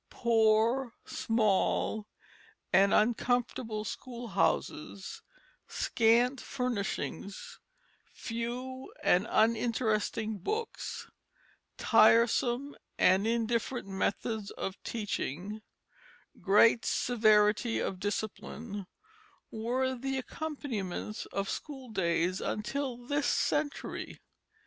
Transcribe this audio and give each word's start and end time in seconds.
Poor, 0.09 0.93
small, 1.05 2.07
and 2.73 2.91
uncomfortable 2.91 3.85
schoolhouses, 3.85 5.21
scant 5.67 6.41
furnishings, 6.41 7.59
few 8.11 8.91
and 9.03 9.27
uninteresting 9.29 10.39
books, 10.39 11.07
tiresome 11.77 12.75
and 12.97 13.27
indifferent 13.27 13.87
methods 13.87 14.49
of 14.49 14.73
teaching, 14.81 15.61
great 16.41 16.83
severity 16.83 17.77
of 17.77 17.99
discipline, 17.99 18.87
were 19.51 19.93
the 19.93 20.17
accompaniments 20.17 21.27
of 21.27 21.47
school 21.47 21.89
days 21.89 22.41
until 22.41 22.97
this 22.97 23.27
century. 23.27 24.19